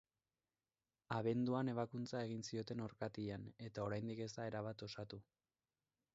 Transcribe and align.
Abenduan 1.17 1.69
ebakuntza 1.75 2.21
egin 2.29 2.41
zioten 2.47 2.81
orkatilan 2.87 3.47
eta 3.69 3.87
oraindik 3.91 4.27
ez 4.27 4.31
da 4.41 4.51
erabat 4.53 4.87
osatu. 4.91 5.23